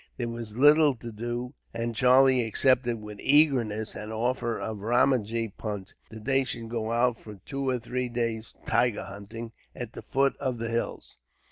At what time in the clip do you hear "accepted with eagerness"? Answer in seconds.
2.43-3.93